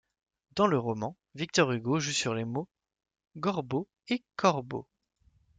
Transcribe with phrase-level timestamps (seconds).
[0.55, 2.67] Dans le roman, Victor Hugo joue sur les mots
[3.37, 4.87] Gorbeau et Corbeau.